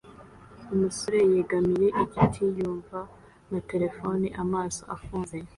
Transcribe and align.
Umusore 0.73 1.19
yegamiye 1.31 1.87
igiti 2.03 2.41
yumva 2.57 2.99
na 3.51 3.59
terefone 3.69 4.27
amaso 4.43 4.81
afunze 4.95 5.37